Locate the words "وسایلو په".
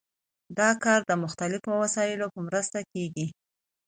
1.83-2.39